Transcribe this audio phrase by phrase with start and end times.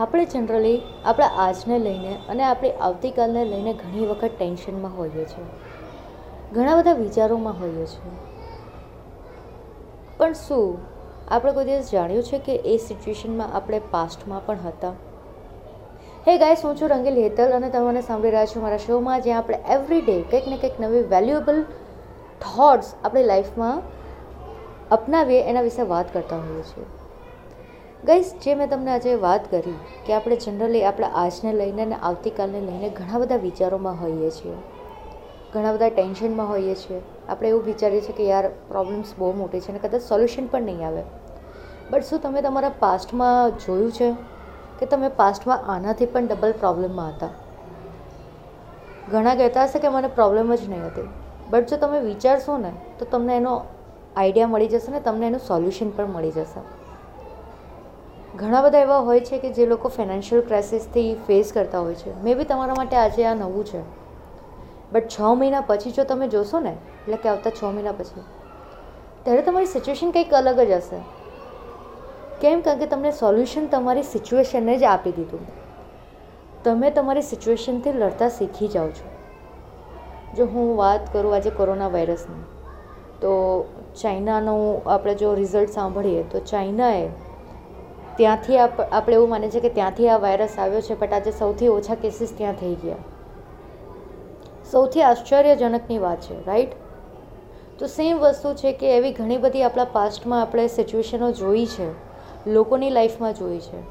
[0.00, 5.44] આપણે જનરલી આપણા આજને લઈને અને આપણી આવતીકાલને લઈને ઘણી વખત ટેન્શનમાં હોઈએ છીએ.
[6.52, 8.12] ઘણા બધા વિચારોમાં હોઈએ છીએ.
[10.18, 10.78] પણ શું?
[11.28, 14.92] આપણે કોઈ દિવસ જાણ્યું છે કે એ સિચ્યુએશનમાં આપણે પાસ્ટમાં પણ હતા?
[16.26, 19.60] હે ગાઈસ, હું છું રંગીલ હેતલ અને તમને સાંભળી રહ્યા છો મારા શોમાં જ્યાં આપણે
[19.68, 21.62] એવરી ડે કંઈક ને કંઈક નવી વેલ્યુએબલ
[22.40, 23.82] થોટ્સ આપણી લાઈફમાં
[24.90, 27.03] અપનાવીએ એના વિશે વાત કરતા હોઈએ છીએ.
[28.06, 29.74] ગઈસ જે મેં તમને આજે વાત કરી
[30.06, 34.56] કે આપણે જનરલી આપણા આજને લઈને અને આવતીકાલને લઈને ઘણા બધા વિચારોમાં હોઈએ છીએ.
[35.52, 37.02] ઘણા બધા ટેન્શનમાં હોઈએ છીએ.
[37.28, 40.86] આપણે એવું વિચારીએ છીએ કે યાર પ્રોબ્લેમ્સ બહુ મોટી છે અને કદાચ સોલ્યુશન પણ નહીં
[40.86, 41.02] આવે.
[41.90, 44.12] બટ શું તમે તમારા પાસ્ટમાં જોયું છે
[44.78, 47.28] કે તમે પાસ્ટમાં આનાથી પણ ડબલ પ્રોબ્લેમમાં હતા?
[49.12, 51.08] ઘણા કહેતા હશે કે મને પ્રોબ્લેમ જ નહીં હતી.
[51.50, 53.64] બટ જો તમે વિચારશો ને, તો તમને એનો
[54.16, 56.83] આઈડિયા મળી જશે ને તમને એનું સોલ્યુશન પણ મળી જશે.
[58.44, 62.22] ઘણા બધા એવા હોય છે કે જે લોકો ફાઇનાન્શિયલ ક્રાઇસિસથી ફેસ કરતા હોય છે.
[62.22, 63.80] મે બી તમારા માટે આજે આ નવું છે.
[64.92, 68.20] બટ છ મહિના પછી જો તમે જોશો ને, એટલે કે આવતા છ મહિના પછી,
[69.22, 71.00] ત્યારે તમારી સિચ્યુએશન કંઈક અલગ જ હશે.
[72.40, 72.60] કેમ?
[72.60, 75.40] કારણ કે તમને સોલ્યુશન તમારી સિચ્યુએશનને જ આપી દીધું.
[76.64, 79.08] તમે તમારી સિચ્યુએશનથી લડતા શીખી જાઓ છો.
[80.36, 82.42] જો હું વાત કરું આજે કોરોના વાયરસની
[83.20, 83.64] તો
[84.02, 87.08] ચાઇનાનું આપણે જો રિઝલ્ટ સાંભળીએ, તો ચાઇનાએ
[88.18, 91.96] ત્યાંથી આપણે એવું માને છે કે ત્યાંથી આ વાયરસ આવ્યો છે બટ આજે સૌથી ઓછા
[92.02, 93.02] કેસીસ ત્યાં થઈ ગયા.
[94.72, 96.76] સૌથી આશ્ચર્યજનકની વાત છે રાઈટ
[97.78, 101.88] તો સેમ વસ્તુ છે કે એવી ઘણી બધી આપણા પાસ્ટમાં આપણે સિચ્યુએશનો જોઈ છે,
[102.48, 103.82] લોકોની લાઈફમાં જોઈ છે.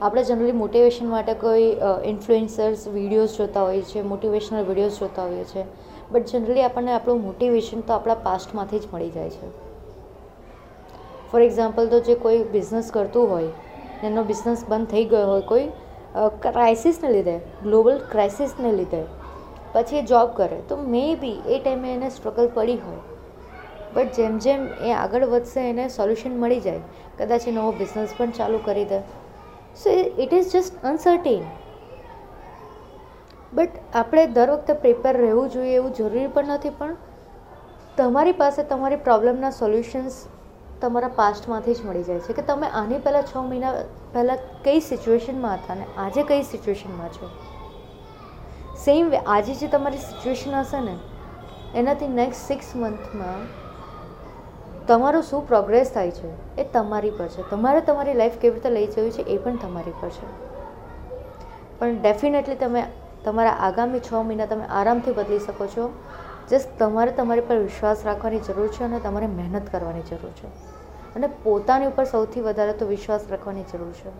[0.00, 1.70] આપણે જનરલી મોટિવેશન માટે કોઈ
[2.10, 5.64] ઇન્ફ્લુએન્સર્સ વિડીયોઝ જોતા હોઈએ છીએ મોટિવેશનલ વિડીયોઝ જોતા હોઈએ છીએ
[6.10, 9.67] બટ જનરલી આપણને આપણું મોટિવેશન તો આપણા પાસ્ટમાંથી જ મળી જાય છે.
[11.30, 13.52] ફોર એક્ઝામ્પલ તો જે કોઈ બિઝનેસ કરતું હોય,
[14.02, 15.66] એનો બિઝનેસ બંધ થઈ ગયો હોય, કોઈ
[16.46, 19.02] ક્રાઇસિસને લીધે ગ્લોબલ ક્રાઇસિસને લીધે,
[19.74, 23.02] પછી એ જોબ કરે, તો મે બી એ ટાઈમે એને સ્ટ્રગલ પડી હોય.
[23.94, 26.82] બટ જેમ જેમ એ આગળ વધશે, એને સોલ્યુશન મળી જાય.
[27.18, 29.00] કદાચ એ નવો બિઝનેસ પણ ચાલુ કરી દે.
[29.80, 29.88] So
[30.24, 31.44] it is just uncertain
[33.52, 36.96] but આપણે દર વખતે પ્રિપેર રહેવું જોઈએ એવું જરૂરી પણ નથી, પણ
[37.98, 40.18] તમારી પાસે તમારી પ્રોબ્લેમના સોલ્યુશન્સ
[40.80, 43.72] તમારા પાસ્ટમાંથી જ મળી જાય છે કે તમે આની પહેલાં છ મહિના
[44.12, 47.30] પહેલાં કઈ સિચ્યુએશનમાં હતા ને આજે કઈ સિચ્યુએશનમાં છો?
[48.84, 50.98] સેમ વે આજે જે તમારી સિચ્યુએશન હશે ને,
[51.74, 53.48] એનાથી નેક્સ્ટ સિક્સ મંથમાં
[54.86, 57.50] તમારો શું પ્રોગ્રેસ થાય છે એ તમારી પર છે.
[57.50, 60.26] તમારે તમારી લાઈફ કેવી રીતે લઈ જવી છે એ પણ તમારી પર છે.
[61.78, 62.86] પણ ડેફિનેટલી તમે
[63.24, 65.92] તમારા આગામી છ મહિના તમે આરામથી બદલી શકો છો.
[66.50, 70.46] જસ્ટ તમારે તમારી પર વિશ્વાસ રાખવાની જરૂર છે અને તમારે મહેનત કરવાની જરૂર છે.
[71.14, 74.10] અને પોતાની ઉપર સૌથી વધારે તો વિશ્વાસ રાખવાની જરૂર છે.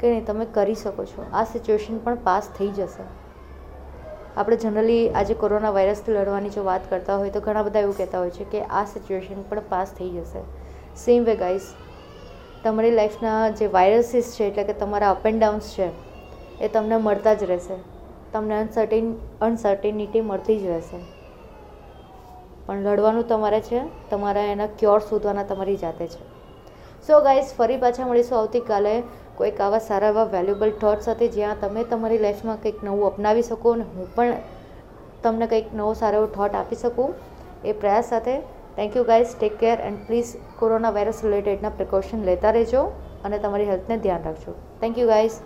[0.00, 1.26] કે નહીં, તમે કરી શકો છો.
[1.32, 3.24] આ સિચ્યુએશન પણ પાસ થઈ જશે.
[4.36, 8.18] આપણે જનરલી આજે કોરોના વાયરસથી લડવાની જો વાત કરતા હોય તો ઘણા બધા એવું કહેતા
[8.18, 10.40] હોય છે કે આ સિચ્યુએશન પણ પાસ થઈ જશે.
[10.96, 11.74] સેમ વે ગાઈસ
[12.64, 15.90] તમારી લાઈફના જે વાયરસીસ છે, એટલે કે તમારા અપ એન્ડ ડાઉન્સ છે,
[16.60, 17.74] એ તમને મળતા જ રહેશે.
[18.32, 21.13] તમને અનસર્ટિન અનસર્ટિનિટી મળતી જ રહેશે.
[22.66, 23.80] પણ લડવાનું તમારે છે,
[24.10, 26.22] તમારા એના ક્યોર શોધવાના તમારી જાતે છે.
[27.06, 28.94] સો ગાઈઝ ફરી પાછા મળીશું આવતીકાલે
[29.36, 33.72] કોઈક આવા સારા એવા વેલ્યુબલ થોટ સાથે જ્યાં તમે તમારી લાઈફમાં કંઈક નવું અપનાવી શકો
[33.72, 34.34] અને હું પણ
[35.22, 37.14] તમને કંઈક નવો સારો એવો થોટ આપી શકું.
[37.64, 38.34] એ પ્રયાસ સાથે
[38.76, 42.82] thank you guys take care and please corona virus રિલેટેડના precaution લેતા રહેજો
[43.24, 44.52] અને તમારી હેલ્થને ધ્યાન રાખજો.
[44.80, 45.36] Thank you guys